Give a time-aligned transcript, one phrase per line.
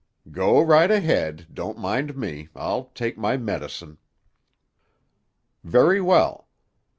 [0.31, 1.45] "Go right ahead.
[1.53, 2.49] Don't mind me.
[2.55, 3.99] I'll take my medicine."
[5.63, 6.47] "Very well.